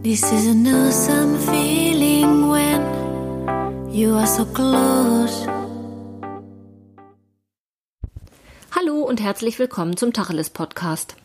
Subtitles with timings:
[0.00, 5.44] This is an awesome feeling when you are so close.
[8.70, 11.16] Hallo und herzlich willkommen zum Tacheles Podcast.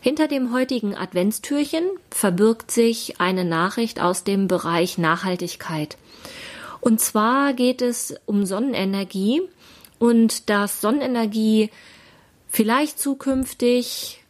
[0.00, 5.98] Hinter dem heutigen Adventstürchen verbirgt sich eine Nachricht aus dem Bereich Nachhaltigkeit.
[6.80, 9.42] Und zwar geht es um Sonnenenergie
[9.98, 11.68] und dass Sonnenenergie
[12.48, 14.22] vielleicht zukünftig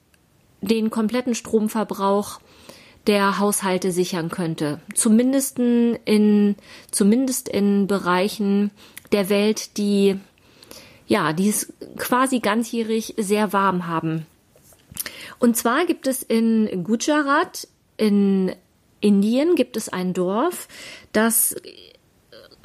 [0.62, 2.40] den kompletten Stromverbrauch
[3.06, 4.80] der Haushalte sichern könnte.
[4.94, 6.56] Zumindest in,
[6.90, 8.70] zumindest in Bereichen
[9.10, 10.18] der Welt, die,
[11.06, 14.26] ja, die es quasi ganzjährig sehr warm haben.
[15.38, 17.66] Und zwar gibt es in Gujarat,
[17.96, 18.54] in
[19.00, 20.68] Indien, gibt es ein Dorf,
[21.12, 21.56] das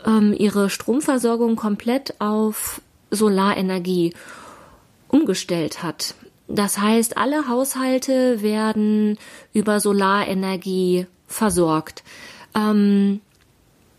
[0.05, 4.13] ähm, ihre Stromversorgung komplett auf Solarenergie
[5.07, 6.13] umgestellt hat.
[6.47, 9.17] Das heißt, alle Haushalte werden
[9.53, 12.03] über Solarenergie versorgt.
[12.55, 13.21] Ähm,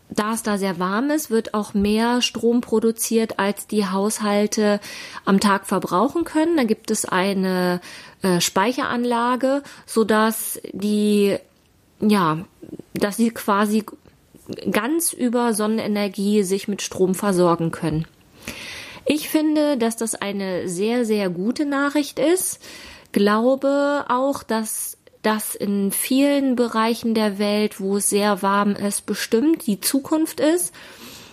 [0.09, 4.79] da es da sehr warm ist, wird auch mehr Strom produziert, als die Haushalte
[5.23, 6.57] am Tag verbrauchen können.
[6.57, 7.79] Da gibt es eine
[8.23, 11.37] äh, Speicheranlage, so dass die,
[12.01, 12.39] ja,
[12.95, 13.85] dass sie quasi
[14.71, 18.07] ganz über Sonnenenergie sich mit Strom versorgen können.
[19.11, 22.59] Ich finde, dass das eine sehr, sehr gute Nachricht ist.
[23.11, 29.65] Glaube auch, dass das in vielen Bereichen der Welt, wo es sehr warm ist, bestimmt
[29.65, 30.75] die Zukunft ist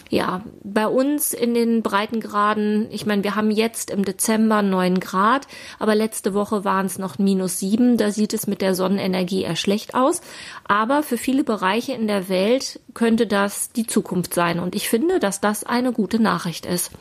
[0.08, 5.48] ja, bei uns in den Breitengraden, ich meine, wir haben jetzt im Dezember neun Grad,
[5.78, 7.96] aber letzte Woche waren es noch minus sieben.
[7.96, 10.20] Da sieht es mit der Sonnenenergie eher schlecht aus.
[10.64, 14.60] Aber für viele Bereiche in der Welt könnte das die Zukunft sein.
[14.60, 16.92] Und ich finde, dass das eine gute Nachricht ist.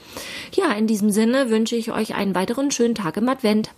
[0.53, 3.69] Ja, in diesem Sinne wünsche ich euch einen weiteren schönen Tag im Advent.